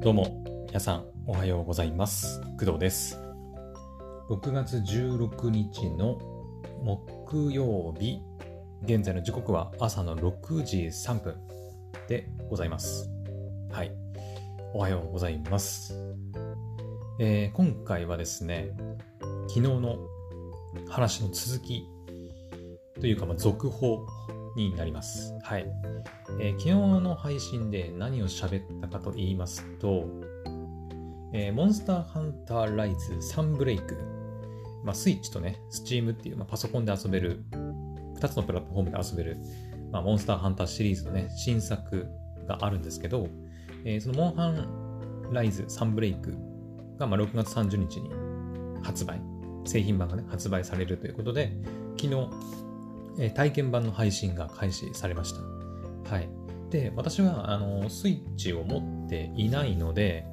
[0.00, 2.40] どうも、皆さん、おはようございます。
[2.56, 3.20] 工藤です。
[4.30, 6.20] 6月16日の
[6.84, 8.20] 木曜日、
[8.84, 11.36] 現在の時刻は朝の6時3分
[12.06, 13.10] でございます。
[13.72, 13.90] はい。
[14.72, 15.92] おはようございます。
[17.18, 18.70] えー今回はですね、
[19.48, 19.98] 昨日の
[20.88, 21.88] 話の続き
[23.00, 24.06] というか、まあ、続報
[24.56, 25.36] になります。
[25.42, 25.66] はい。
[26.40, 30.04] えー昨日の配信で何を喋ったかと言いますと、
[31.32, 33.96] えーモンスターハンターライズサンブレイク、
[34.84, 37.44] まあ、スイッチとね、スチームっていう、まあ、パソコンで遊べる、
[38.20, 39.38] 2つのプラットフォームで遊べる、
[39.92, 42.08] まあ、モンスターハンターシリーズのね、新作
[42.46, 43.28] があるんですけど、
[43.84, 46.34] えーそのモンハンライズサンブレイク
[46.98, 48.10] が、まあ、6月30日に
[48.82, 49.20] 発売、
[49.64, 51.52] 製品版がね、発売されるということで、
[52.00, 52.30] 昨日、
[53.18, 55.40] え体験版の配信が開始されました。
[56.14, 56.28] はい。
[56.70, 60.26] で、私は、あの、スイッチを持っていないので、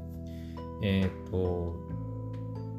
[0.83, 1.75] えっ、と、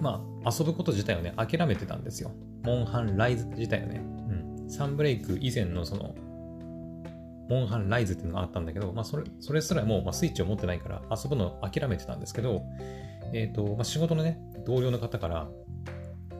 [0.00, 2.32] まあ、遊ぶこと自体をね、諦めてたんですよ。
[2.62, 4.00] モンハンライズ自体をね。
[4.60, 4.70] うん。
[4.70, 6.14] サンブレイク以前のその、
[7.48, 12.62] モンハンライズっていうのがあったんだけど、まあ、それ、それすらもう、まあ、スイッチを持ってないから遊ぶのを諦めてたんですけど、
[13.32, 15.48] えっ、と、まあ、仕事のね、同僚の方から、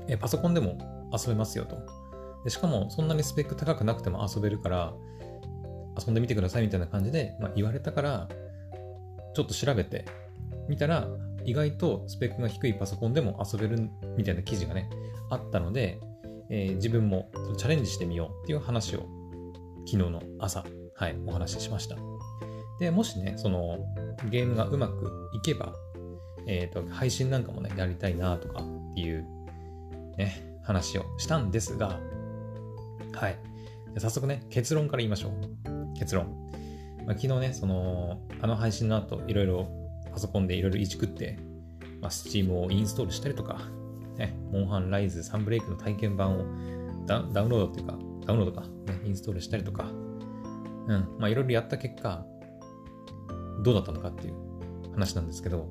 [0.09, 0.79] え、パソコンでも
[1.13, 2.06] 遊べますよと。
[2.47, 4.95] でしかも、そんなにスペック高くなくても遊べるから、
[5.99, 8.29] 遊んでみてくださいみたいな感じで、まあ、言われたから、
[9.35, 10.05] ちょっと調べて
[10.69, 11.09] みたら、
[11.45, 14.89] 意外とスペックが低いパソコンでも遊べるみたいな記事がね、
[15.29, 15.99] あったので、
[16.49, 19.09] えー自分もチャレンジしてみようっていう話を
[19.85, 21.97] 昨日の朝、はい、お話ししました。
[22.79, 23.79] で、もしね、その
[24.31, 25.75] ゲームがうまくいけば、
[26.47, 29.27] えっ、と、配信なんかもね、やりたいなとかっていう
[30.17, 31.99] ね、話をしたんですが、
[33.17, 33.39] はい。
[33.95, 35.99] で早速ね、結論から言いましょう。
[35.99, 36.27] 結論。
[37.07, 39.69] まあ、昨日ね、その、あの配信の後、いろいろ
[40.13, 41.39] パソコンでいろいろいじくって、
[42.01, 43.61] まあ、Steam をインストールしたりとか、
[44.17, 48.69] ね、モンハンライズサンブレイクの体験版をダダウンロードっていうか、ダウンロードか、ね、
[49.05, 52.25] インストールしたりとか、うん、まあいろいろやった結果、
[53.63, 54.35] どうだったのかっていう
[54.93, 55.69] 話なんですけど、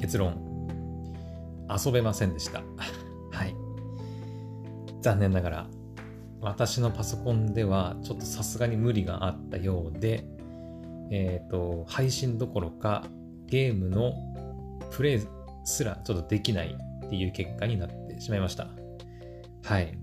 [0.00, 0.68] 結論、
[1.84, 2.62] 遊べませんでした。
[3.30, 3.54] はい。
[5.00, 5.66] 残念ながら、
[6.44, 10.26] 私のパソコンではちょっとさすがに無理があったようで、
[11.10, 13.06] えっ、と、配信どころか
[13.46, 14.12] ゲームの
[14.90, 15.22] プレイ
[15.64, 18.68] すらちょっとできないっていう結果になってしまいました。
[19.64, 19.96] はい。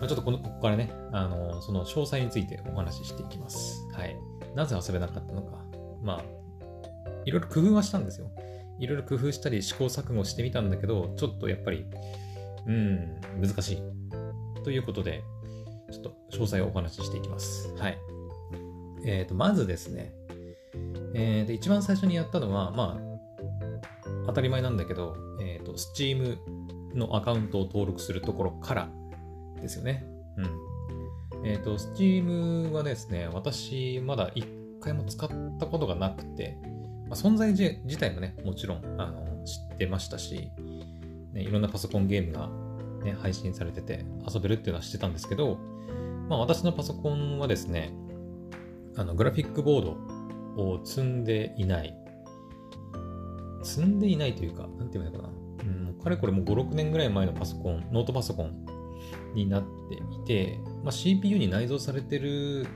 [0.00, 3.86] ちょっとこのここからね、あの、その詳細についてお話ししていきます。
[3.92, 4.16] はい。
[4.56, 5.64] なぜ遊べなかったのか。
[6.02, 6.22] まあ、
[7.24, 8.32] いろいろ工夫はしたんですよ。
[8.80, 11.86] いろいろ工夫したり試行錯誤してみたんだけど、ちょっとやっぱり、
[12.66, 13.82] うん、難しい。
[14.64, 15.22] ということで、
[15.90, 17.72] ちょっと詳細をお話ししていきます。
[17.76, 17.98] はい。
[19.04, 20.12] えっ、と、まずですね、
[21.14, 26.38] えー、で一番最初にやったのは、まあ、当たり前なんだけど、えっ、と、Steam
[26.94, 28.88] のアカウントを登録するところから
[29.60, 30.04] ですよね。
[30.36, 31.46] うん。
[31.46, 34.46] えっ、と、Steam はですね、私、まだ一
[34.80, 36.58] 回も使ったことがなくて、
[37.08, 40.50] まあ、存在自自体もね、もちろんあの知ってましたし、
[41.32, 42.48] ね、いろんなパソコンゲームが、
[43.04, 45.58] ね、配信されてて遊べるっていうのは知ってたんですけど、
[46.28, 47.92] まあ、私のパソコンはですね、
[48.96, 51.94] あのグラフィックボードを積んでいない。
[53.62, 55.30] 積んでいないというか、なんて言うのかな。
[55.64, 58.64] うん、かれこれもう5、6年ぐらい前のパソコン、ノートパソコン
[59.34, 62.66] になっていて、まあ、CPU に内蔵されてる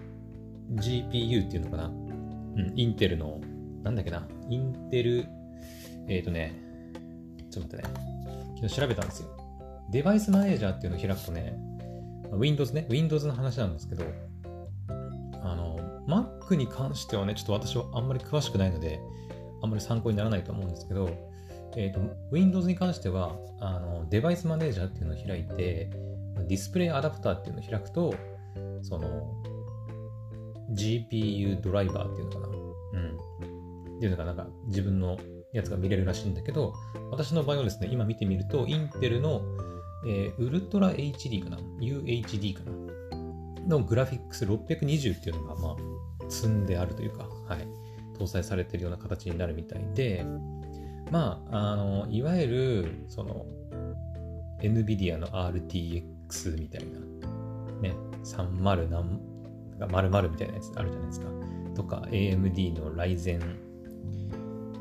[0.75, 1.87] GPU っていうのかな。
[1.87, 3.41] うん、インテルの、
[3.83, 4.29] なんだっけな。
[4.49, 5.27] インテル、
[6.09, 6.55] えっ、ー、とね、
[7.51, 8.11] ちょっと待ってね。
[8.57, 9.29] 昨日調べたんですよ。
[9.91, 11.59] デバイスマネージャーっていうのを開くとね、
[12.33, 14.05] Windows ね、Windows の話なんですけど、
[15.43, 19.01] あの、Mac に関してはね、ちょっと私はあんまり詳しくないので、
[19.63, 21.09] あんまり参考にならないと思うんですけど、
[21.77, 22.01] えっ、と、
[22.33, 25.91] Windows に関しては、あの、デバイスマネージャーっていうのを開いて、
[26.49, 28.15] ディスプレイアダプターっていうのを開くと、
[28.83, 29.43] その、
[30.73, 32.49] GPU ドライバーっていうのかな。
[32.49, 33.97] うん。
[33.97, 35.19] っていうのがなんか自分の
[35.53, 36.75] やつが見れるらしいんだけど、
[37.11, 39.43] 私の場合はですね、今見てみると、インテルの、
[40.07, 43.69] えーウルトラ HD かな ?UHD かな？
[43.69, 47.67] のグラフィックス620っていうのが、まあ、積んであるというか、はい、
[48.19, 50.25] 搭載されているような形になるみたいで、
[51.11, 53.47] まあ、あの、いわゆる、その、
[54.63, 57.01] NVIDIA の RTX みたいな、
[57.81, 57.95] ね、
[58.25, 59.21] 30何、
[59.79, 61.27] 〇〇みたいなやつあるじゃないですか。
[61.75, 63.41] とか、AMD の Ryzen、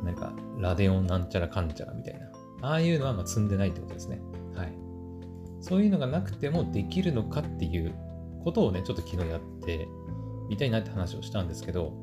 [0.03, 2.27] なんか、ラデオンなんちゃらかんちゃらみたいな。
[2.61, 4.19] ああいうのはまあ積んでないってことですね。
[4.53, 4.88] はい。
[5.61, 7.93] そういうのがなくてもできるのかっていう
[8.43, 9.87] ことをね、ちょっと昨日やって
[10.49, 11.93] みたいなって話をしたんですけど、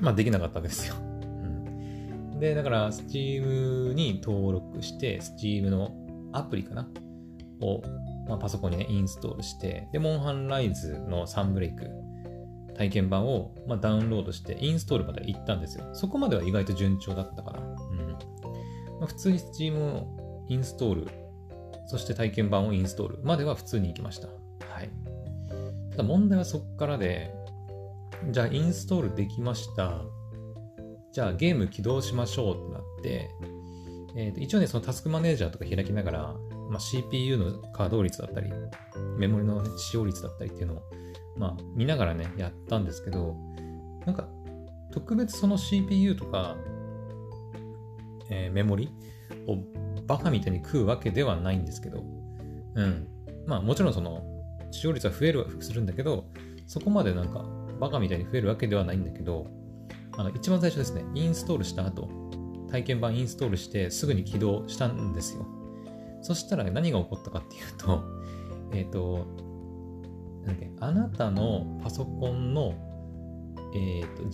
[0.00, 0.94] まあできなかったわけですよ。
[0.96, 1.04] う
[2.36, 5.90] ん、で、だから Steam に登録して、Steam の
[6.32, 6.88] アプリかな？
[7.62, 7.80] を、
[8.28, 11.88] まあ、パソコンにね、インストールして、で、モンハンライズのサンブレイク
[12.76, 15.88] 体験版を、まあ、ダウンロードしてインストールまで行ったんですよ。
[15.94, 17.60] そこまでは意外と順調だったから。
[17.60, 18.10] うん。
[18.10, 21.08] まあ、普通に Steam をインストール、
[21.86, 24.28] そして体験版をインストールまでは普通に行きました。
[24.28, 24.90] はい。
[25.90, 27.32] ただ問題はそこからで、
[28.30, 30.02] じゃあインストールできました。
[31.12, 33.30] じゃあゲーム起動しましょうってなって、
[34.16, 36.34] えー、と一応ね、そのタスクマネージャーとか開きながら、
[36.70, 38.50] まあ、CPU の稼働率だったり、
[39.18, 40.82] メモリの、使用率だったりっていうのを、
[41.36, 43.36] まあ、見ながらね、やったんですけど、
[44.06, 44.28] なんか、
[44.92, 46.56] 特別その CPU とか、
[48.30, 48.90] えー、メモリ
[49.46, 49.58] を
[50.06, 52.02] バカみたいに食うわけではないんですけど、
[52.74, 53.08] うん。
[53.46, 54.22] まあ、もちろんその、
[54.70, 56.26] 使用率は増えるはするんだけど、
[56.66, 57.44] そこまでなんか、
[57.80, 59.46] バカみたいに増えるわけではないんだけど、
[60.18, 62.08] あの一番最初ですね、インストールした後、
[62.70, 65.46] 体験版インストールしてすぐに起動したんですよ。
[66.22, 68.02] そしたら何が起こったかっていうと、
[68.72, 69.26] えっ、ー、と、
[70.44, 72.74] なんだっけ、あなたのパソコンの、
[73.74, 74.24] えっ、ー、と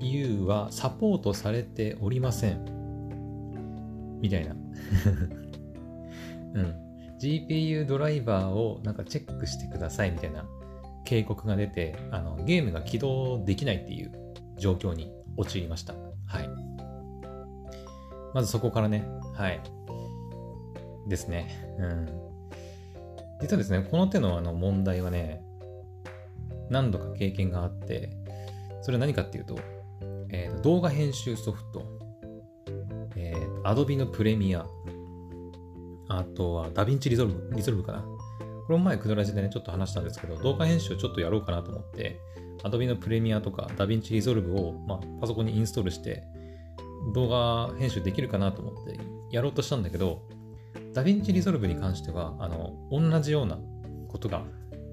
[0.00, 2.75] GPU はサポートされておりません。
[4.20, 4.54] みたいな。
[6.54, 6.86] うん。
[7.18, 10.44] GPU ドライバーをなんかチェックしてくださいみたいな
[11.06, 14.12] 警告が出てあのゲームが起動できないっていう
[14.58, 15.94] 状況に陥りました。
[16.26, 16.50] はい。
[18.34, 19.60] まずそこからね、はい。
[21.08, 21.48] ですね。
[21.78, 22.06] うん。
[23.40, 25.42] 実はですね、この手のあの問題はね、
[26.68, 28.10] 何度か経験があって、
[28.82, 29.58] それは何かっていうと、
[30.30, 31.85] えー、動画編集ソフト、
[33.66, 34.64] Adobe のプレミア、
[36.08, 38.00] あとは DaVinci リゾルブ、リゾルブかな。
[38.00, 42.20] これも前、クドラジでね、ちょっと話したんですけど、動画編集をちょっとやろうかなと思って、
[42.62, 46.22] Adobe のプレミアとか DaVinci Resolve を、まあ、パソコンにインストールして、
[47.12, 50.22] 動画編集できるかなと思ってやろうとしたんだけど、
[50.94, 53.58] DaVinci Resolve に関しては、あの、同じような
[54.06, 54.44] ことが、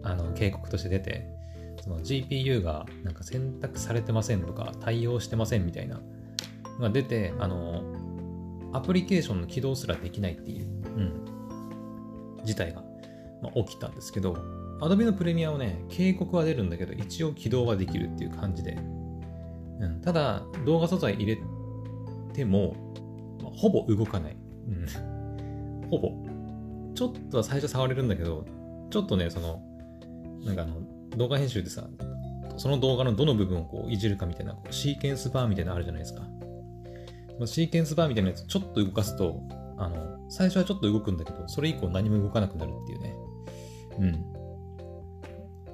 [0.02, 1.28] あの、警告として出て、
[1.84, 6.02] その GPU がなんか選択されてませんとか、対応してませんみたいな
[6.80, 7.84] のが出て、あの、
[8.74, 11.26] アプリケーションの起動すらできないっていう、うん、
[12.44, 12.84] 事態が
[13.44, 14.38] まあ、起きたんですけど、
[14.80, 18.78] Adobe のプレミアはね、警告は出るんだけど、一応起動はできるっていう感じで。
[19.80, 21.38] うん、ただ、動画素材入れ
[22.34, 22.74] ても、
[23.42, 24.38] まあ、ほぼ動かない。
[24.68, 26.14] うん、 ほぼ。
[26.96, 28.46] ちょっとは最初触れるんだけど、
[28.90, 29.62] ちょっとね、その、
[30.46, 30.82] なんかあの、
[31.18, 31.90] 動画編集でさ、
[32.56, 36.24] その動画のどの部分をこういじるかみたいな、シーケンスバーみたいなのあるじゃないですか。
[37.46, 39.42] シーケンスバーみたいなやつちょっと動かすと、
[39.78, 43.16] あの、最初はちょっと動くんだけど、それ以降何も動かなくなるっていうね。
[44.00, 44.44] うん。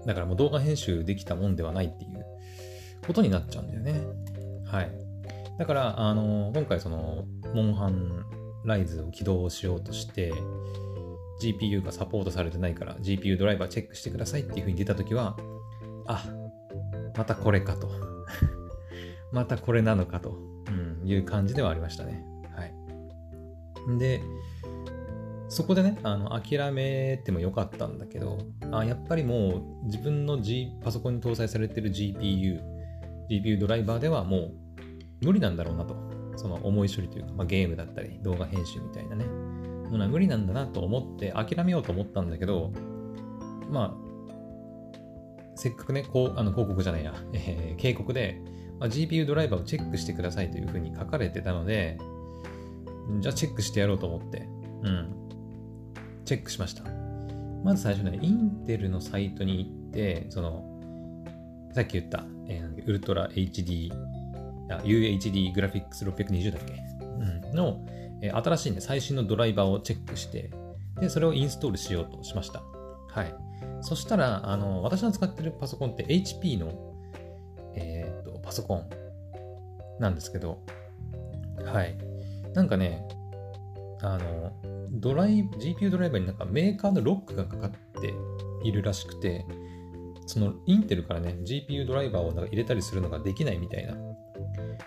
[0.05, 2.25] だからもう動画編集できたもんではないっていう
[3.05, 4.01] ことになっちゃうんだよね。
[4.65, 4.91] はい。
[5.57, 8.25] だから、あの、今回その、モンハン
[8.65, 10.33] ライズを起動しようとして、
[11.41, 15.37] GPU がサポートされてないから GPU ドライバーチェックしてくださいっていう風に出たときは、
[16.05, 16.25] あ、
[17.17, 17.89] またこれかと。
[19.31, 20.37] またこれなのかと、
[20.69, 22.23] うん、いう感じではありましたね。
[22.55, 22.73] はい。
[23.97, 24.21] で、
[25.49, 28.37] そこでね、あの諦めてもよかったんだけど、
[28.71, 32.61] あやっぱりもう自分の、G、パソコンに搭載されてる GPU、
[33.29, 36.09] GPU ドライバーではもう無理なんだろうなと。
[36.39, 42.71] その重い処理というか、まあ、ゲームだったり動画編集みたいなね、ものは無理なんだなと思って諦めようと思ったんだけど、
[43.69, 44.09] まあ、
[45.55, 48.41] せっかくね、こうあの広告じゃないや、えー、警告で、
[48.79, 51.97] まあ、GPU ドライバーをチェックしてくださいというふうに書かれてたので、
[53.19, 54.47] じゃあチェックしてやろうと思って、
[54.83, 55.13] うん。
[56.25, 56.83] チェックしました。
[57.63, 60.63] まず最初ね、インテルのサイトに行って、その、
[61.73, 63.91] さっき言った、えー、ウルトラ HD、
[64.83, 67.85] UHD グラフィックス620だっけ、うん、の、
[68.21, 70.51] えー、新しいね、最新のドライバーをチェックして、
[70.99, 72.61] で、それをインストールしようとしました。
[73.09, 73.33] はい。
[73.81, 76.88] そしたら、あの、私の使ってるパソコンって HP の、
[78.49, 78.89] パソコン
[79.99, 80.59] なんですけど、
[81.63, 81.95] はい。
[82.55, 83.07] なんかね、
[84.01, 84.51] あの、
[84.91, 88.11] ドライ、GPU ドライバーになんかメーカーのロックがかかって
[88.63, 89.45] いるらしくて、
[90.25, 93.95] そのインテルからね、GPU ドライバーをなんか入れたりするのができないみたいな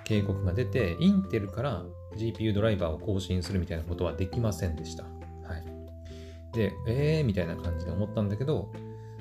[0.03, 1.85] 警告が出て、インテルから
[2.17, 5.05] GPU ドライバーを更新するみたいなことはできませんでした。
[5.05, 6.53] はい。
[6.53, 8.73] で、えーみたいな感じで思ったんだけど、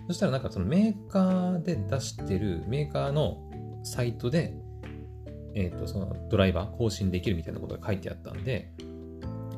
[0.07, 3.50] そしたらなんかそのメーカーで出してるメーカーの
[3.83, 4.53] サイトで、
[5.55, 8.71] えっ、ー、と、そのドライバー更新できるみたいなことが書いてあったんで、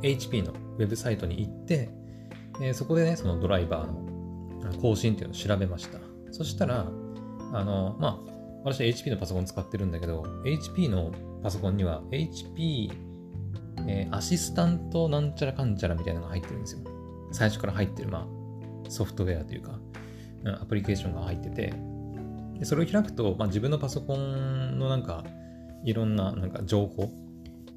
[0.02, 1.90] HP のウェブサイトに行って、
[2.62, 6.00] えー、そこでね、そのドライバーの更新っていうのを調べました。
[6.32, 6.88] そしたら、
[7.54, 11.12] あの、まあ、私は HP のパソコン使ってるんだけど、HP の
[11.42, 12.92] パソコンには HP、
[13.88, 16.82] えー、アシスタントなんちゃらかんちゃらみたいなのが入ってるんですよ。
[17.32, 18.28] 最初から入ってる、ま
[18.86, 19.80] あ、ソフトウェアというか、
[20.62, 21.74] アプリケーションが入ってて、
[22.60, 25.24] でそれを開くと、まあ、自分のパソコンのなんか、
[25.84, 27.12] いろんななんか情報、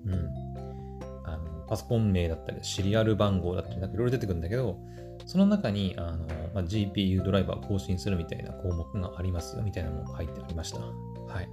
[0.06, 0.14] うん、
[1.25, 4.78] あのパソコン名だったり、シリアル番号だったり、なんかいろいろ出てくるんだけど、
[5.25, 6.18] その中にあの、
[6.54, 10.78] まあ、GPU ドライバーを更新するみたいな項目がありますよみたいなのが入ってありました。
[10.78, 11.49] はい。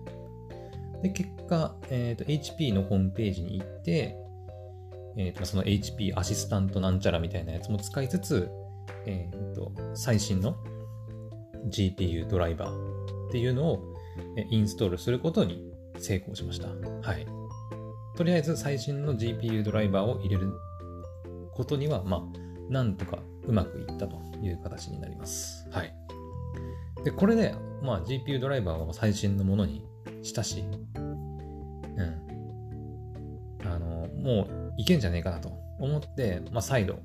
[1.02, 4.16] で、結果、えーと、HP のホームページに行って、
[5.18, 8.50] えーと、その HP アシスタントなんちゃらみたいなやつも使いつつ、
[9.06, 10.56] えーと、最新の
[11.68, 13.03] GPU ドライバー
[13.34, 13.84] っていうのを
[14.52, 16.68] インストールすることに成功しました。
[16.68, 17.26] はい。
[18.16, 20.54] とりあえず最新の GPU ドライバーを入れる
[21.56, 25.68] ことには、まあ、なんとかうまくいったという形になります。
[25.72, 25.92] はい。
[27.04, 29.84] で、これで、まあ、GPU ドライバーは最新のものに
[30.22, 30.64] したし、
[30.96, 31.18] うん。
[33.66, 35.50] あの、もういけんじゃねえかなと
[35.80, 37.00] 思って、まあ、再度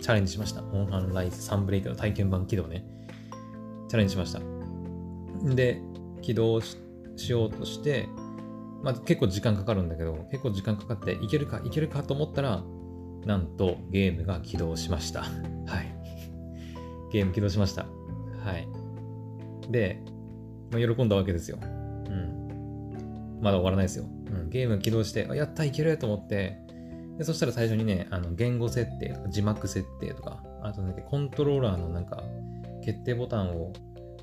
[0.00, 0.62] チャレンジしました。
[0.62, 2.82] モンハンライズサンブレイクの体験版起動ね。
[3.90, 4.55] チャレンジしました。
[5.54, 5.80] で、
[6.22, 6.76] 起動し
[7.28, 8.08] ようとして、
[8.82, 12.62] まあ、結構時間かかるんだけど、結構時間かかって、いけるか、いけるかと思ったら、
[13.24, 15.22] なんとゲームが起動しました。
[15.66, 15.96] はい。
[17.12, 17.86] ゲーム起動しました。
[18.44, 18.68] はい。
[19.70, 20.02] で、
[20.70, 21.58] まあ、喜んだわけですよ。
[21.62, 23.40] うん。
[23.40, 24.04] まだ終わらないですよ。
[24.30, 26.66] うん、ゲーム起動して、あ、やった、いけると思って、
[27.18, 32.22] でそしたら最初にね、あの言語設定とか字幕設定とか、あとね、コントローラーのなんか
[32.84, 33.72] 決定ボタンを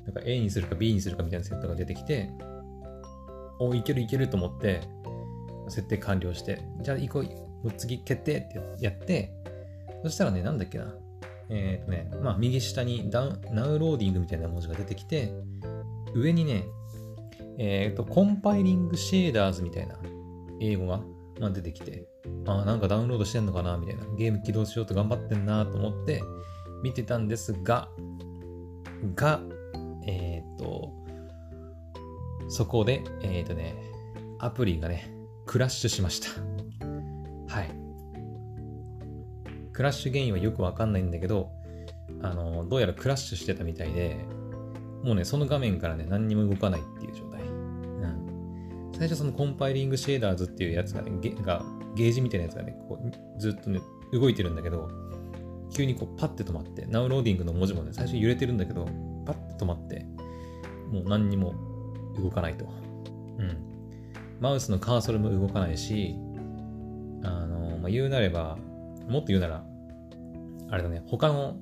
[0.04, 2.30] なんか A にするか B にするかみたいなセットが出てきて、
[3.58, 4.82] お、いけるいけると思って、
[5.68, 9.32] 設定完了して、じゃあ行こう、次決定ってやって、
[10.02, 10.94] そしたらね、なんだっけな。
[11.48, 15.32] えっ、ー、とね、まあ、右下にダウナウローディングみたいな文字が出てきて、
[16.14, 16.64] 上にね、
[17.58, 19.96] えっ、ー、と、コンパイリングシェーダーズみたいな
[20.60, 21.00] 英語が、
[21.40, 22.06] ま、出てきて、
[22.46, 24.04] ああ、なんかダウンロードしてんのかなみたいな。
[24.16, 26.22] ゲーム起動しようと頑張ってんなと思って
[26.82, 27.88] 見てたんですが、
[29.14, 29.40] が、
[30.06, 30.92] えっ、と、
[32.48, 33.74] そこで、えっ、とね、
[34.38, 35.10] アプリがね、
[35.46, 36.28] クラッシュしました。
[37.52, 37.70] はい。
[39.72, 41.50] クラッシュ原因はよくわかんないんだけど、
[42.22, 44.16] あの、どうやらクラッシュしてたみたいで、
[45.02, 47.42] もうね、その画面からね、何にも動かないっていう状態。
[47.42, 48.92] うん。
[48.96, 51.62] 最初そのコンパイリングシェーダーズっていうやつがね、ゲが
[51.94, 53.80] ゲージみたいなやつがね、こう、ずっとね、
[54.12, 54.88] 動いてるんだけど、
[55.74, 58.88] 急にこうパッて止まって、ナウローディングの文字もね、最初揺れてるんだけど、
[59.24, 60.06] パッて止まって、
[60.90, 61.54] もう何にも
[62.16, 62.66] 動かないと。
[63.38, 63.74] うん。
[64.40, 66.16] マウスのカーソルも動かないし、
[67.22, 68.56] あの、まあ、言うなれば、
[69.08, 69.64] もっと言うなら、
[70.70, 71.56] あれだね、他の、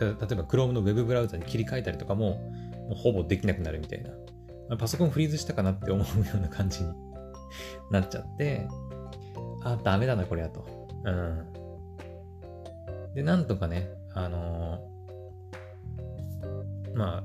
[0.00, 2.38] 例えば Chrome の Web ブラウザに切り替えたりとかも、
[2.88, 4.76] もうほぼできなくなるみたいな。
[4.76, 6.92] パソコンフリーズしたかなって思うような感じに
[7.90, 8.68] なっちゃって、
[9.64, 10.64] あ、ダメだな、これやと。
[11.04, 11.46] うん。
[13.14, 14.89] で、なんとかね、あの、
[16.94, 17.24] まあ、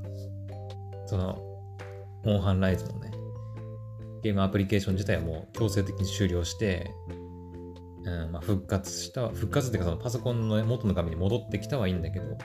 [1.08, 1.38] その、
[2.24, 3.12] モンハンライズのね、
[4.24, 6.92] ゲームアプリケーション自体はもう強制的に終了して、
[8.04, 12.38] うんまあ、復活した、復活っていうかそのパソコンの元の画面に戻ってきたはいいんだけど、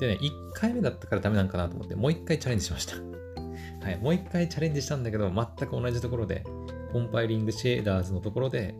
[0.00, 2.96] でね、1回目だったからダメなんかなと思って、もう1回チャレンジしました。
[3.84, 6.44] はい、もう1回チャレンジしたんだけど、全く同じところで、
[6.92, 8.74] コンパイリングシェーダーズのところで、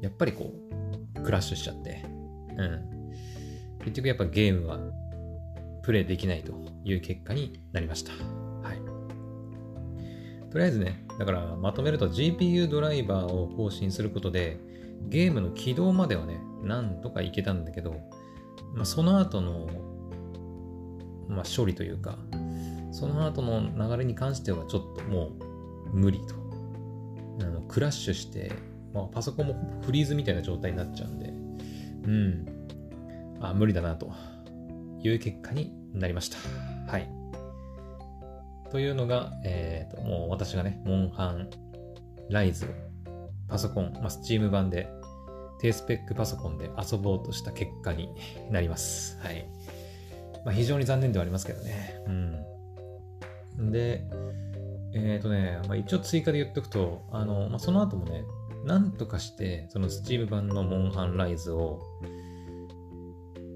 [0.00, 0.52] やっぱりこ
[1.16, 2.04] う、クラッシュしちゃって、
[2.56, 2.94] うん。
[3.84, 4.78] 結局やっぱゲームは
[5.84, 6.52] プレイできないと
[6.84, 8.12] いう結果になりました。
[8.66, 8.78] はい
[10.50, 14.56] とりあえずね、だからまとめると GPU ドライバーを更新することで、
[15.08, 17.96] ゲームの起動まではね、なんとかいけたんだけど、
[18.72, 19.68] まあ、その後の、
[21.28, 22.18] まあ、処理というか、
[22.92, 25.32] その後の流れに関してはちょっとも
[25.92, 26.34] う無理と。
[27.40, 28.52] あのクラッシュして、
[28.92, 31.30] まあ、パソコンもフリーズみたいな状態になっちゃうんで、
[32.06, 32.46] うん、
[33.40, 34.12] あ、無理だなと
[35.04, 36.38] いう結果になりました。
[36.90, 37.08] はい。
[38.70, 41.50] というのが、えーと、もう私がね、モンハン
[42.30, 42.66] ライズ
[43.48, 44.88] パソコン、まあ、スチーム版で
[45.60, 48.08] 低スペックパソコンで遊ぼうとした結果に
[48.50, 49.18] なります。
[49.20, 49.46] はい。
[50.44, 52.02] まあ、非常に残念ではありますけどね。
[52.06, 53.70] うん。
[53.70, 54.04] で、
[54.94, 58.24] えっ、ー、とね、まあ、一応追加で言っとくと、あの、まあ、その後もね、
[58.64, 61.80] なんとかして、そのスチーム版のモンハンライズを、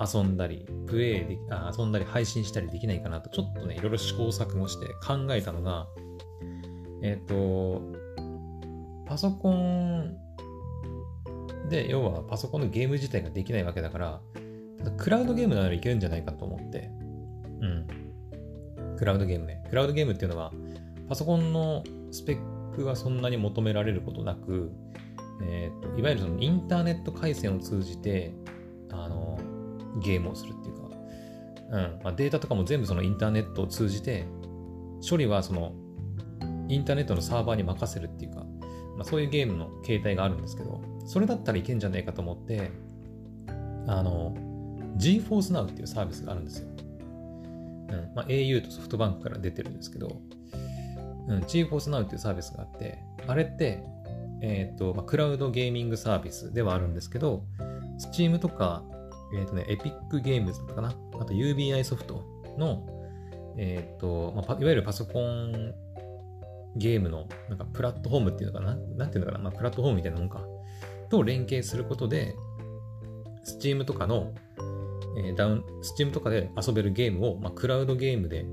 [0.00, 5.87] 遊んだり、プレイであ遊んだり配信したりできないかなと、ちょっとね、いろいろ試行錯誤して考えたのが、
[7.02, 7.83] えっ、ー、と、
[9.07, 10.17] パソコン
[11.69, 14.21] で、要はパソコンのゲーム自体ができないわけだから、
[14.97, 16.90] クラウドゲームならいけるんじゃないかと思って、
[17.61, 18.97] うん。
[18.97, 19.64] クラウドゲームね。
[19.69, 20.52] クラウドゲームっていうのは、
[21.09, 24.71] パソコンのスペックはそんなに求められることなく、
[25.43, 28.35] えーと、いわゆるそのインターネット回線を通じて
[28.90, 29.27] あの
[30.00, 30.88] ゲームをするっていうか、
[31.71, 32.00] うん。
[32.02, 34.26] まあ、データとかも全部そのインターネットを通じて
[35.09, 35.73] 処理はその
[36.68, 38.40] インターネットのサーバーに任せるっていうか、
[38.97, 42.71] まあ、そういうゲームの形態があるんですけどそれだったらいけんじゃねえかと思って
[43.87, 44.35] あの
[44.99, 48.14] GForce Now っていうサービスがあるんですよ、うん。
[48.14, 50.21] まあ、au とソフトバンクから出てるんですけど、
[51.28, 53.83] うん、GForce Now っていうサービスがあってあれって
[54.40, 57.45] えっ、ー、と、まあ、クラウドゲーミングサービスではあるんですけど、
[57.99, 58.85] Steam とか、
[59.32, 62.25] えっ、ー、とね、Epic Games とかかな、あと UBI ソフト
[62.56, 62.87] の、
[63.56, 65.75] えっ、ー、と、まあ、いわゆるパソコン
[66.76, 70.44] ゲームのなんかプラットフォームっていうのかな、なんていうのかな、まあ、プラットフォームみたいなもんか、
[71.11, 72.35] と連携することで、
[73.47, 74.32] Steam とかの、
[75.18, 78.47] えー、ダウン、Steam とかで遊べるゲームを、まあ、クラウドゲームで、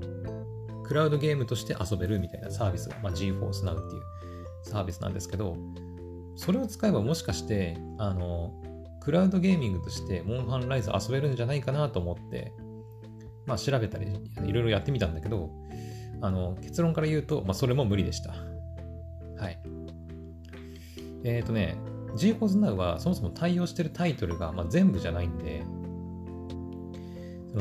[0.84, 4.02] クラウドゲームとして遊べるみたいなサービス、まあ、GeForce Now っていう
[4.62, 5.56] サービスなんですけど、
[6.36, 8.52] それを使えばもしかして、あの、
[9.06, 12.52] クラウドゲーミングとしてモンハンライズ遊べるんじゃないかなと思って、
[13.46, 14.08] まあ調べたり、
[14.44, 15.48] いろいろやってみたんだけど、
[16.20, 18.30] あの、結論から言うと、まあそれも無理でした。
[18.30, 19.60] はい。
[21.22, 21.78] えっ、ー、とね、
[22.16, 25.64] GForce Now はそもそも対応してるタイトルが、まあ、全部じゃないんで、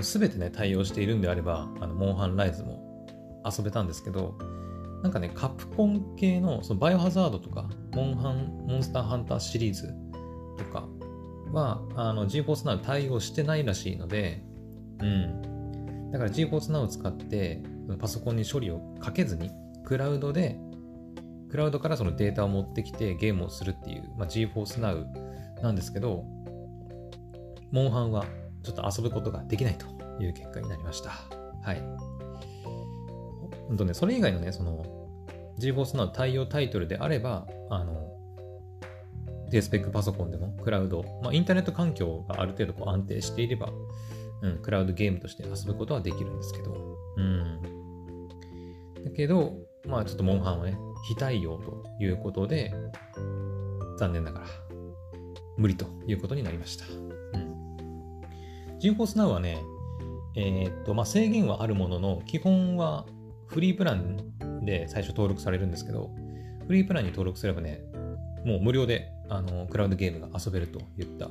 [0.01, 3.05] すべてね、対応しているんであれば、あのモンハンライズも
[3.45, 4.35] 遊べたんですけど、
[5.03, 9.93] なんかね、カプコン系のそのバイオハザードとか、モンハン、モンスターハンターシリーズ
[10.57, 10.87] とか
[11.55, 14.43] は、あの GForce Now 対応してないらしいので、
[15.01, 16.11] うん。
[16.11, 17.63] だから GForce Now を使って、
[17.99, 19.49] パソコンに処理をかけずに、
[19.83, 20.59] クラウドで、
[21.49, 25.05] クラウドからそのデータを持ってきてゲームをするっていう、まあ、GForce Now
[25.61, 26.25] なんですけど、
[27.71, 28.25] モンハンは
[28.63, 29.85] ちょっと遊ぶことができないと
[30.21, 31.11] いう結果になりました。
[31.61, 31.81] はい。
[33.67, 34.83] 本当ね、それ以外のね、その、
[35.59, 38.14] GForce の対応タイトルであれば、あの、
[39.49, 43.69] 低スペックパソコンでもクラウド、まあ、インターネット環境がある程度こう安定していれば、
[44.41, 46.75] うん、クラウドゲームとして遊ぶことはできるんですけど、
[47.17, 47.61] うん。
[49.03, 49.53] だけど、
[49.87, 50.77] まあちょっとモンハンはね、
[51.07, 52.73] 非対応ということで、
[53.97, 54.47] 残念ながら、
[55.57, 56.85] 無理ということになりました。
[56.85, 58.21] うん。
[58.79, 59.61] GForce Now はね、
[60.35, 63.05] えー、っと、まあ制限はあるものの、基本は
[63.47, 66.11] フリープランで最初登録されるんですけど、
[66.67, 67.81] フリープランに登録すればね、
[68.45, 71.29] もう無料であのクラウドゲームが遊べるといった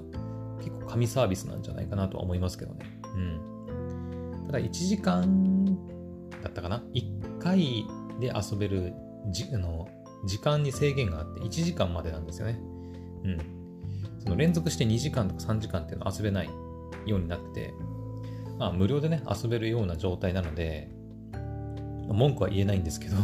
[0.59, 3.00] 結構神サービスなんじゃないかなとは思いますけどね。
[3.14, 4.46] うん。
[4.46, 5.64] ただ1時間
[6.42, 7.87] だったかな ?1 回
[8.20, 8.92] で遊べる
[9.31, 9.88] じあの
[10.27, 12.59] 時間に制限があって1時間までなんですよね。
[13.24, 13.38] うん。
[14.18, 16.50] その連続して2時間とか3時間っていうのは遊べない
[17.07, 17.74] ようになってて、
[18.59, 20.88] まあ無料でね、遊べるような状態なので、
[22.09, 23.16] 文句は言えないんですけど、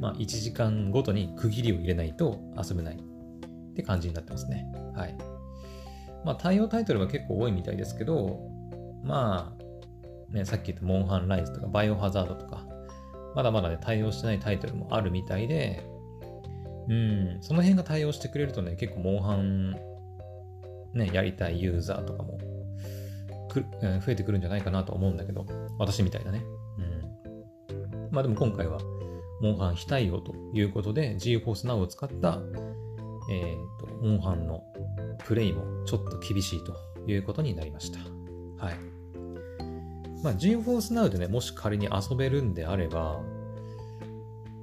[0.00, 4.66] まあ、1時間ごとに区切りを入れないと遊べないって感じになってますね。
[4.94, 5.16] はい。
[6.24, 8.40] まあ、対応タイトルは結構多いみたいですけど、
[9.02, 12.66] まあ、ね、さっき言ったモンハンライズとかバイオハザードとか、
[13.34, 15.86] まだまだね、対応してないタイトルもあるみたいで、
[16.88, 19.72] うん、その辺が対応してくれるとね、結構モンハン、
[20.94, 22.38] ね、やりたいユーザーとかも
[23.48, 25.46] く増えてくるんじゃないかなと思うんだけど、
[25.78, 26.42] 私みたいなね。
[26.78, 26.96] うん
[28.10, 28.78] まあでも今回は、
[29.40, 32.40] モンハン非対応ということで、GForce Now を使った、
[33.30, 34.62] えっ、と、モンハンの
[35.24, 37.98] プレイもちょっと厳しいということになりました。
[38.64, 38.76] はい。
[40.22, 43.20] まあ、GForce Now でね、もし仮に遊べるんであれば、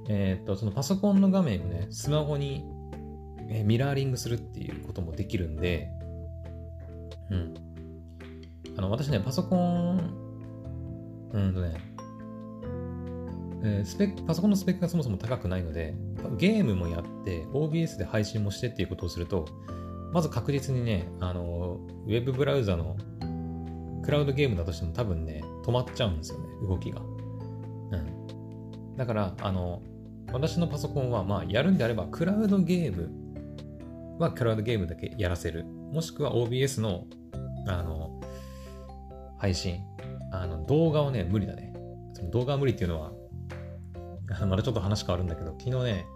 [0.08, 2.64] えっ、と、そのパソコンの画面をね、スマホに、
[3.48, 5.90] えミラーリングするっていうこともできるんで、
[7.30, 7.54] うん。
[8.76, 11.93] あの、私ね、パソコン、うんとね、
[13.66, 15.94] えー、スペック、パソコンのスペックがそもそも高くないので、
[16.36, 19.46] ゲームもやって、OBS で配信もしてっていうことをすると、
[20.12, 22.96] まず確実にね、あの、ウェブブラウザの
[24.04, 27.00] クラウドゲームだとしても多分ね、止まっちゃうんですよね、動きが。
[27.00, 27.04] う
[27.96, 28.96] ん。
[28.96, 29.80] だから、あの、
[30.30, 33.10] 私のパソコンは、まあ、やるんであれば、クラウドゲーム
[34.18, 35.64] はクラウドゲームだけやらせる。
[35.64, 37.06] もしくは OBS の、
[37.66, 38.20] あの、
[39.38, 39.80] 配信。
[40.32, 41.72] あの、動画はね、無理だね。
[42.12, 43.12] その動画は無理っていうのは、
[44.46, 46.06] まだちょっと話変わるんだけど、昨日ね、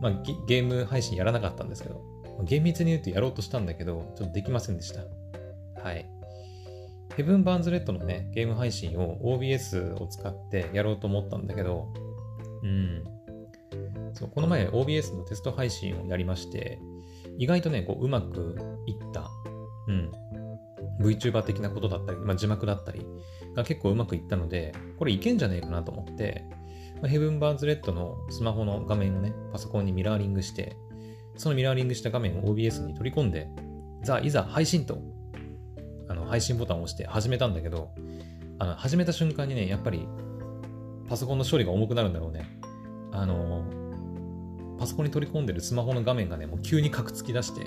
[0.00, 0.12] まあ、
[0.46, 2.02] ゲーム配信やらなかったんですけど、
[2.44, 5.02] 厳密に言うとやろうとしたんだけど、ちょっとできませんでした。
[5.80, 6.06] はい。
[7.16, 11.92] ヘブン・バーンズ・レッドのね、ゲーム配信を OBS を使ってやろうと思ったんだけど、
[12.62, 13.04] うん。
[14.14, 16.80] そう、この前 OBS のテスト配信をやりまして、
[17.38, 19.30] 意外とね、こう、うまくいった、
[19.86, 20.10] うん。
[21.00, 23.06] VTuber 的なことだったり、まあ、字幕だったり
[23.54, 26.44] が結構うまくいったので、これいけんじゃねえかなと思って、
[27.00, 30.76] まあ、ヘブン・バーンズ・レッドのスマホの画面をね、パソコンにミラーリングして、
[31.36, 33.48] そのミラーリングした画面を OBS に取り込んで、
[34.02, 34.98] さあ、いざ配信と、
[36.08, 37.90] あの配信ボタンを押して始めたんだけど、
[38.58, 40.06] あの始めた瞬間にね、やっぱり
[41.08, 42.46] パソコンの処理が重くなるんだろうね。
[43.12, 43.64] あの、
[44.78, 47.66] パソコンに取り込んでるスマホの画面がね、もう急にカクつき出して、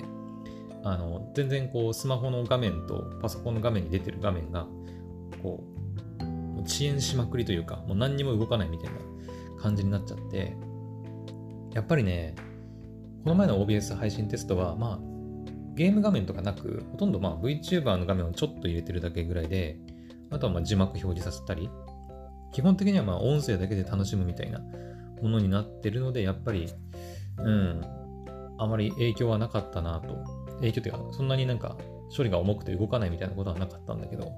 [0.84, 4.66] あの、全然こう、スマホの画面とパソコンの画面に出てる画面が、
[5.42, 5.77] こう
[6.60, 8.98] う、遅延しまくりというか、もう何にも動かないみたいな
[9.60, 10.56] 感じになっちゃって、
[11.74, 12.34] やっぱりね、
[13.24, 14.98] この前の OBS 配信テストは、まあ、
[15.74, 19.78] ゲーム画面とかなく、ほとんどまあ VTuber の画面をちょっと入れてるだけぐらいで、
[20.30, 21.70] あとはまあ字幕表示させたり、
[22.52, 24.60] 基本的にはまあ音声だけで楽しむみたいな
[25.22, 26.68] ものになってるので、やっぱり、
[27.38, 27.82] うん、
[28.58, 30.16] あまり影響はなかったなと。
[30.56, 31.76] 影響っていうか、そんなになんか
[32.16, 34.32] 処理が重くて動かないみたいなことはなかったんだけど、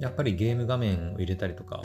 [0.00, 1.82] やっぱりゲーム画面を入れたりとか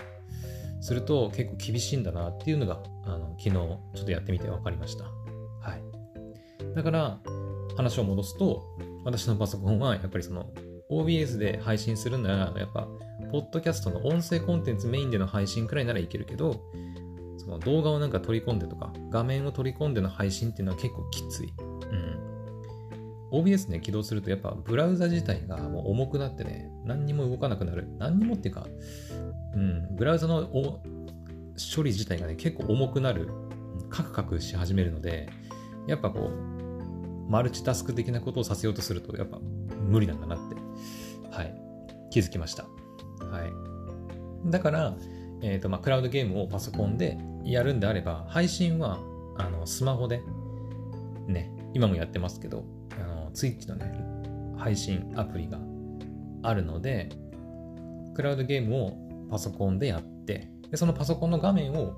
[0.82, 5.06] すると結構厳しいんだなっていうのが、あの昨日ちょっとやってみて分かりました。
[5.06, 6.76] はい。
[6.76, 7.20] だから、
[7.76, 8.64] 話を戻すと、
[9.06, 10.50] 私のパソコンはやっぱりその
[10.90, 12.88] OBS で配信するなら、やっぱ、
[13.32, 16.62] ポッドキャストの音声コンテンツメインでの配信くらいならいけるけど、
[17.38, 21.54] その動画をなんか取り込んでとか、画面を取り込んでの配信っていうのは結構きつい。
[21.60, 22.18] うん。
[23.32, 27.88] OBS ね、起動するとやっぱブラウザ自体がもう重くなってね、何にも動かなくなる。
[28.00, 28.66] 何にもっていうか、
[29.54, 33.30] うん、ブラウザの処理自体がね、結構重くなる。
[33.90, 35.30] カクカクし始めるので、
[35.88, 40.56] やっぱこう、マルチタスク的なことをさせようとすると、やっぱ無理なんだなって、
[41.32, 41.54] はい、
[42.10, 42.64] 気づきました。
[42.64, 44.50] はい。
[44.50, 44.96] だから、
[45.42, 49.00] えっ、ー、と、まあ、クラウドゲームをパソコンでやるんであれば、配信は、
[49.38, 50.22] あの、スマホで、
[51.28, 52.66] ね、今もやってますけど、
[53.00, 53.94] あの、Twitch のね、
[54.58, 55.60] 配信アプリが
[56.48, 57.10] あるので、
[58.16, 58.94] クラウドゲームを
[59.30, 61.94] パソコンでやって、でそのパソコンの画面を、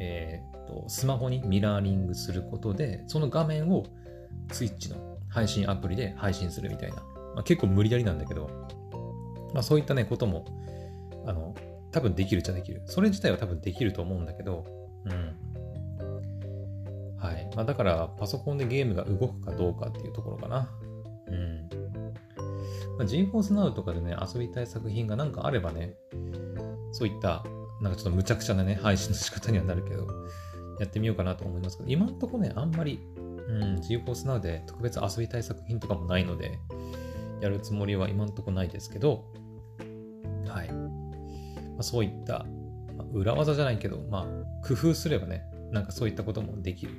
[0.00, 3.84] えーと、スマホにミラーリングすることで、その画面を
[4.48, 8.50] Twitch の配信アプリで配信するみたいな、まあ、結構無理やりなんだけど、
[9.52, 10.44] まあ、そういったね、ことも、
[11.26, 11.54] あの、
[11.92, 12.82] 多分できるっちゃできる。
[12.86, 14.64] それ自体は多分できると思うんだけど、
[15.04, 15.36] うん。
[17.16, 17.48] はい。
[17.54, 20.68] まあ、だから、パソコンでゲームが動くかどうかっていうところかな。
[21.28, 21.83] うん。
[22.98, 25.94] まあ、GeForce Now とかでね、遊びたい作品がなんかあればね、
[26.92, 27.44] そういった、
[27.80, 30.06] なんかちょっと無茶苦茶なね、配信の仕方にはなるけど、
[30.78, 36.58] やってみようかなと思いますけど、今んとこね、あんまり、うん、GeForce Now で特別遊びたい作品とかもないので、
[37.40, 39.24] やるつもりは今んとこないですけど、
[40.48, 40.72] はい。
[40.72, 42.46] まあ、そういった、
[42.96, 46.92] まあ、裏技じゃないけど、まあ、工夫すればね、なんかそういったこともできる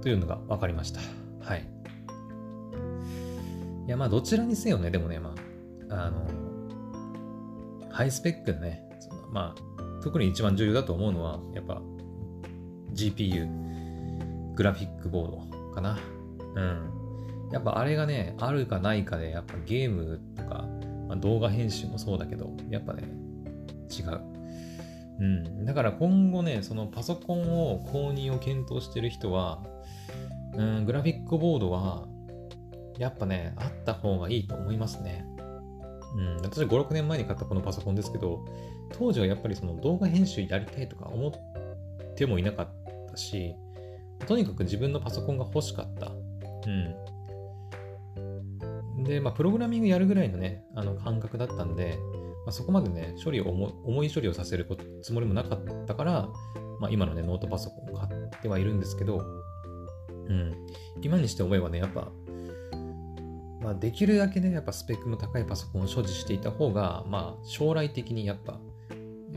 [0.00, 1.00] というのが分かりました。
[1.40, 1.64] はい。
[3.86, 5.34] いや、まあ、どちらにせよね、でもね、ま
[5.90, 6.26] あ、あの、
[7.90, 8.82] ハイスペックなね、
[9.32, 11.82] まあ、特に一番重要だと思うのは、やっぱ、
[12.92, 15.98] GPU、グラフィックボードかな。
[16.54, 17.00] うん。
[17.52, 20.66] やっぱあれがね、あるかないかで、やっぱゲームとか、
[21.08, 23.02] まあ、動画編集もそうだけど、やっぱね、
[23.90, 24.20] 違う。
[25.20, 25.64] うん。
[25.64, 29.62] だから今後ね、そのパソコンを購入を検討してる人は、
[30.54, 32.06] うん、グラフィックボードは、
[33.00, 35.24] やっぱね、あった方がいいと思いますね。
[36.16, 38.44] うん、私5、6年前に買ったこのパソコンですけど、
[38.92, 41.32] 当時はやっぱりその動画編集やりたいとか思っ
[42.14, 42.68] てもいなかっ
[43.08, 43.54] たし、
[44.26, 46.12] とにかく自分のパソコンが欲しかった。
[46.66, 46.70] う
[49.00, 49.04] ん。
[49.04, 51.98] で、まあ、プログラミングやるぐらいのね、あの感覚だったんで、
[52.44, 54.68] まあ、そこまでね、処理を重い処理をさせる
[55.02, 56.28] つもりもなかったから、
[56.80, 59.22] まあ、今のね、ノートパソコンを買ってはいるんですけど、
[60.28, 60.54] うん、
[61.02, 62.12] 今にして思えばね、やっぱ、
[63.60, 68.58] まあ、できるだけね、やっぱスペックの高いパソコンを所持していた方が、まあ、将来的にやっぱ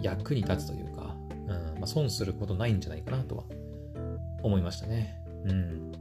[0.01, 3.43] 役に立つというか、うんまあ、損することないんじゃないかなとは
[4.41, 5.19] 思いましたね。
[5.45, 5.91] うん。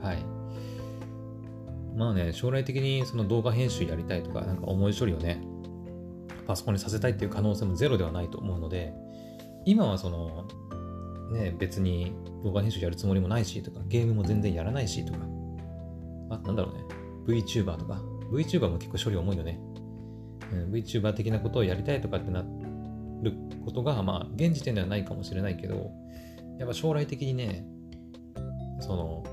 [0.00, 0.18] はい。
[1.94, 5.42] まあね、将来的にその動画編集やりたいとか、なんか重い処理をね、
[6.46, 8.94] パソコンにさせたいっていう可能性もゼロではないと思うので、
[9.66, 10.48] 今はその、
[11.32, 15.18] ね、別に動画編集やるつもりもないしとか、ゲームも全然やらないしとか、
[16.30, 16.84] あ、なんだろうね、
[17.26, 18.00] VTuber とか、
[18.32, 19.60] VTuber も結構処理重いよね。
[20.52, 22.42] うん、VTuber 的なことをやりたいとかってな
[23.22, 23.32] る
[23.64, 25.90] ことが、まあ、現時点ではないかもしれないけど、
[26.58, 27.66] やっぱ将来的にね、
[28.80, 29.24] その、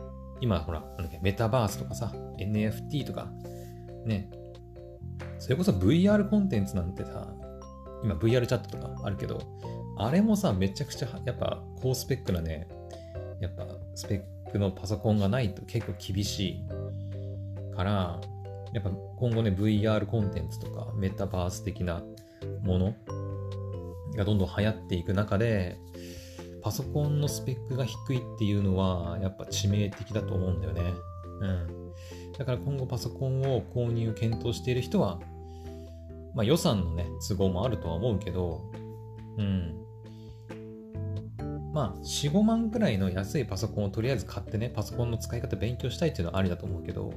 [0.42, 3.32] 今ほら、なんだ、メタバースとかさ、NFT とか、
[4.06, 4.30] ね、
[5.40, 7.34] それこそ VR コンテンツなんてさ、
[8.04, 9.40] 今 VR チャットとかあるけど、
[9.98, 12.68] あれもさ、めちゃくちゃやっぱ高スペックなね、
[13.40, 16.66] やっぱスペックのパソコンがないと結構厳しい。
[17.76, 18.22] から、
[18.74, 22.04] やっぱ今後ね、VR コンテンツとかメタバース的な
[22.64, 22.96] もの
[24.16, 25.78] がどんどん流行っていく中で、
[26.62, 30.94] パソコンのスペックが低いっていうのは、やっぱ致命的だと思うんだよね。
[31.42, 31.92] うん。
[32.38, 35.20] だから今後パソコンを購入検討している人は、
[36.34, 38.62] まあ予算のね、都合もあるとは思うけど、
[39.38, 39.86] うん。
[41.74, 47.14] まあ、4、5万くらいの安いパソコンをとりあえず買ってね、パソコンの使い方勉強したいっていうのはありだと思うけど、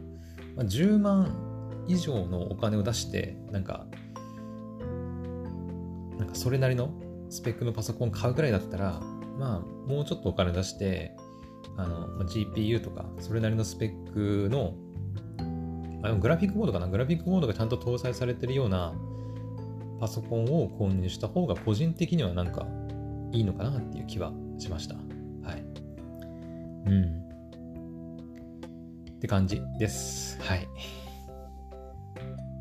[0.59, 3.87] まあ、10万以上のお金を出して、なんか、
[6.19, 6.91] なんかそれなりの
[7.31, 9.01] スペックのパソコン買うくらいだったら、
[9.39, 11.17] まあ、もうちょっとお金出して、
[11.77, 14.75] あの、まあ、GPU とか、それなりのスペックの、
[16.03, 16.87] あグラフィックボードかな？
[16.87, 18.95] グラフィックボードがちゃんと搭載されてるような
[19.99, 22.67] パソコンを購入した方が個人的にはなんか
[23.33, 24.95] いいのかなっていう気はしました。
[24.95, 25.65] はい。
[26.87, 27.28] うん。
[29.19, 30.41] って感じです。
[30.41, 30.69] はい。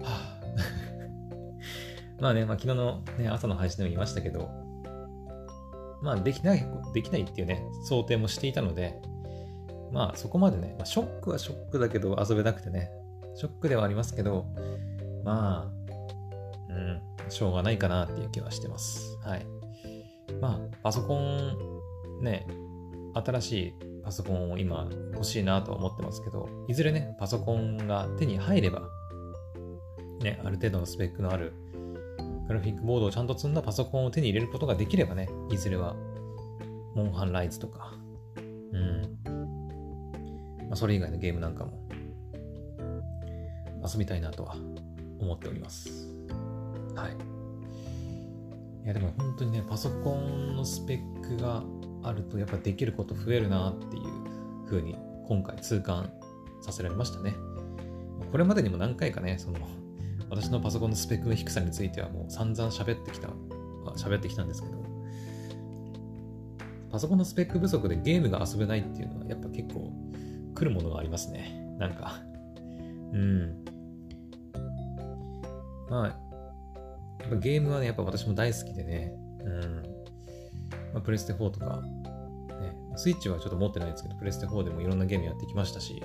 [0.02, 0.40] はあ、
[2.20, 4.50] まあね、まあ、昨日の、ね、朝の配信でも言いましたけど、
[6.02, 9.00] まあできない、できないっていうね、想定もしていたので、
[9.92, 12.92] まあそこまでね、まあ、ショックはショックだけど遊べなくてね、
[13.36, 14.46] ショックではありますけど、
[15.24, 15.94] まあ、
[16.70, 19.18] うん、しょうがないかなっていう気はしてます。
[19.24, 19.46] はい。
[20.42, 21.56] まあ、パソコン、
[22.22, 22.48] ね、
[23.14, 23.74] 新しい
[24.08, 28.84] パソコンを今欲しいなとは思ってますけど、いずれね、パソコンが手に入れば、
[30.22, 31.52] ね、ある程度のスペックのある
[32.48, 35.94] グラフィックボードをちゃんと積んだパソコンを手に入れることができればね、いずれは、
[36.96, 37.96] モンハンライズとか、
[38.38, 39.02] うん。
[40.70, 41.74] まあ、それ以外のゲームなんかも、
[43.86, 44.56] 遊びたいなとは
[45.20, 46.08] 思っております。
[46.96, 47.12] はい。
[48.86, 51.62] いやでも本当にね、パソコンのスペックが
[52.08, 54.04] あるとやっぱできること増えるなっていう
[54.66, 54.96] 風に
[55.28, 56.12] 今回痛感
[56.62, 57.36] させられましたね。
[58.32, 59.60] これまでにも何回かね、その
[60.30, 63.30] 私のパソコンのスペックの低さについてはもう散々喋ってきた、
[63.96, 64.76] 喋ってきたんですけど、
[66.92, 69.92] パソコンのスペック不足でゲームが遊べないっていうのはやっぱ結構
[70.56, 71.76] 来るものがありますね。
[71.78, 72.22] なんか、
[73.14, 73.66] うん。
[75.90, 79.97] まあ、やっぱゲームはね、やっぱ私も大好きでね、うん。
[80.94, 81.82] まあ、プレステ4とか、
[82.60, 86.02] ね、スイッチはちょっと持ってないですけど、プレステ4でもいろんなゲームやってきましたし、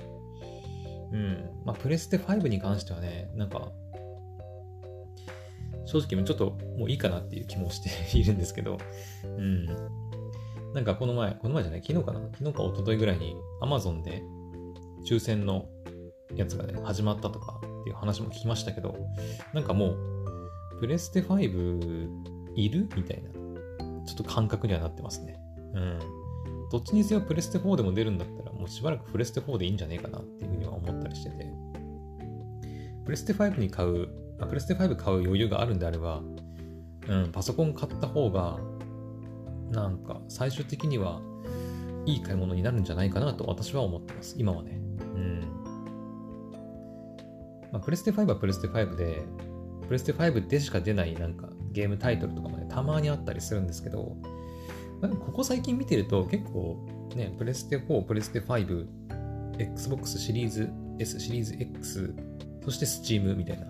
[1.11, 1.49] うん。
[1.63, 3.71] まあ、プレステ5に関してはね、なんか、
[5.85, 8.77] 正直ちょっともういいかなっていう気もして いるんですけど、
[9.23, 9.65] うん。
[10.73, 14.23] なんかこの前、この前じゃない、昨日かな昨日か一昨日ぐらいに Amazon で
[15.05, 15.67] 抽選の
[16.35, 18.95] やつがね、始まったとかっていう話も聞きましたけど、
[19.53, 19.97] なんかもう
[20.79, 23.29] プレステ5いるみたいな、
[24.05, 25.39] ちょっと感覚にはなってますね。
[25.73, 25.99] うん。
[26.71, 31.53] どっちにせよプレステ4でも出るんだったら、もうしばらくプレステ4でいいんじゃねえかなっていうふうには思ったりしてて。
[33.05, 34.07] プレステ5に買う、
[34.39, 36.21] あプレステ5買う余裕があるんであれば、
[37.07, 38.59] うん、パソコン買った方が、
[39.71, 41.21] なんか最終的には
[42.05, 44.35] いい買い物になるんじゃないかなと私は思ってます。
[44.37, 44.79] 今はね。
[45.15, 45.39] うん。
[47.71, 49.23] まあ、プレステ5はプレステ5で、
[49.87, 54.15] プレステ5でしか出ないなんかゲームタイトルとかもね、たまにあったりするんですけど、
[55.01, 58.87] まあ、ここ最近見てると結構ね、プレステ4、プレステ5、
[59.59, 62.15] Xbox シリーズ S、シリーズ X、
[62.63, 63.67] そして Steam みたいな、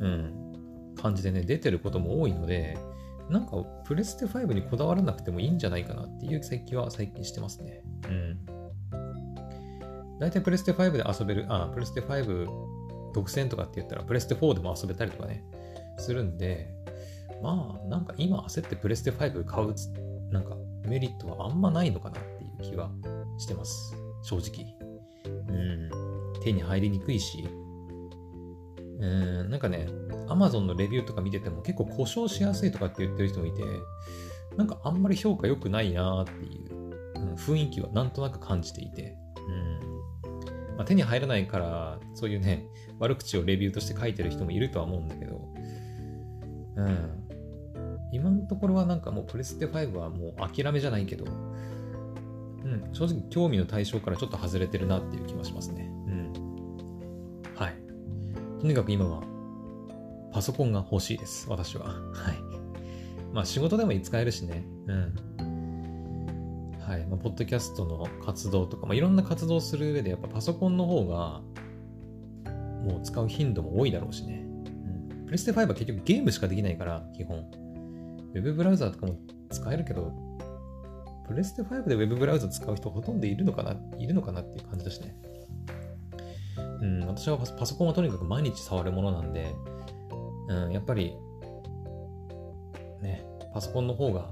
[0.00, 2.76] うん、感じでね、出てることも多いので、
[3.30, 7.82] なんかプレステ5にこだわらなくてもいいんじゃないかなっていう最近は最近してますね。
[8.08, 8.38] うん。
[10.20, 12.46] 大体プレステ5で遊べる、あ、プレステ5
[13.14, 15.44] 独占とかって言ったら、プレステ4でも遊べたりとかね、
[15.98, 16.68] するんで、
[17.42, 19.92] まあ、なんか今焦ってプレステ5買うつ、
[20.30, 22.90] なんかメリットはあんまないのかなっていう気は
[23.38, 23.96] してます。
[24.22, 24.76] 正直。
[25.26, 25.90] うん。
[26.42, 27.46] 手に入りにくいし、
[29.00, 29.86] うん、なんかね、
[30.28, 33.62] Amazon のレビューとか見てても結構故障しやすいとかって言ってる人もいて、
[34.56, 36.74] なんかあんまり評価良くないなっていう、
[37.16, 39.16] うん、雰囲気はなんとなく感じていて、
[39.48, 42.66] うんまあ、手に入らないから、そういうね、
[42.98, 45.48] 悪口をレビューとして書いてる人もいるとは思うんだけど、
[46.76, 47.23] うん。
[48.14, 55.90] 今のところはなんかもうプレステ5はもう諦めじゃないけど、うん、正直興味の対象からちょっと外れてるなっていう気はしますね。
[56.06, 56.32] うん。
[57.56, 57.74] はい。
[58.60, 59.24] とにかく今は、
[60.32, 61.86] パソコンが欲しいです、私は。
[61.86, 62.38] はい。
[63.32, 64.64] まあ仕事でもいつ使えるしね。
[64.86, 65.14] うん。
[66.78, 71.40] はいまあ、ポッドキャストの活動とか、まあ、いろんな活動する上で、やっぱパソコンの方が、
[72.84, 74.44] もう使う頻度も多いだろうしね。
[74.44, 75.24] うん。
[75.24, 77.63] プレステ5は結局ゲームしかできないから、基本。
[78.34, 79.16] ウェブブラウザーとかも
[79.50, 80.12] 使えるけど、
[81.26, 85.16] プレステ5でウェブブラウザ使う人ほとんどいるのかないるのかなっていう感じだしね。
[86.82, 89.54] うん、私はパソコンはとにかく毎日触るものなんで、
[90.48, 91.16] うん、やっぱり、
[93.00, 94.30] ね、パソコンの方が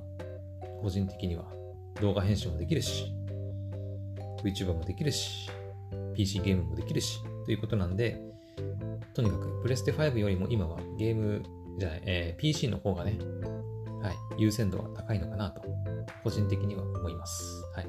[0.83, 1.45] 個人的には
[2.01, 3.15] 動画編集もできるし、
[4.43, 5.49] VTuber もできるし、
[6.15, 8.21] PC ゲームもできるし、ということなんで、
[9.15, 11.43] とにかくプレステ5よりも今はゲーム
[11.79, 13.17] じゃない、えー、PC の方がね、
[14.03, 15.63] はい、優先度が高いのかなと、
[16.25, 17.65] 個人的には思います。
[17.75, 17.87] はい。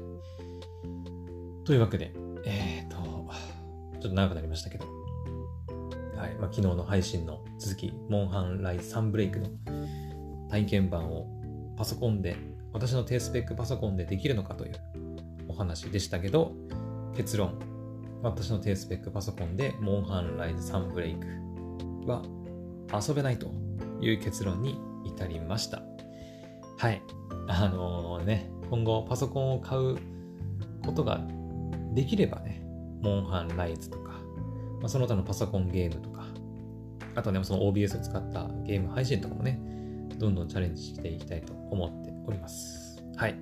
[1.64, 2.12] というわけで、
[2.44, 4.86] えっ、ー、と、ちょっと長くなりましたけど、
[6.16, 9.48] はい、まあ、昨日の配信の続き、モンハンライサンブレイクの
[10.50, 11.26] 体験版を
[11.76, 12.36] パソコンで、
[12.72, 14.74] 私の低スペックパソコンでできるのかという
[15.48, 16.52] お話でしたけど、
[17.16, 17.58] 結論、
[18.22, 21.26] 私の低スペックパソコンでモンハンライズサンブレイク
[22.06, 22.22] は
[22.92, 23.50] 遊べないと
[24.00, 25.93] いう結論に至りました。
[26.78, 27.02] はい。
[27.48, 29.98] あのー、ね、今後パソコンを買う
[30.84, 31.20] ことが
[31.92, 32.62] できればね、
[33.00, 34.12] モンハンライズとか、
[34.80, 36.24] まあ、その他のパソコンゲームとか、
[37.14, 39.60] あとね、その OBS を使ったゲーム配信とかもね、
[40.18, 43.02] どんどんチャレンジしていきたいと思っております。
[43.16, 43.34] はい。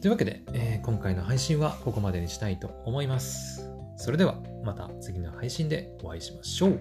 [0.00, 3.70] というわけで、えー、今回の配信はここまでにしたいと思います。
[3.96, 6.80] それではまた次の配信でお会いしましょう。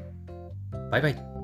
[0.91, 1.35] バイバイ。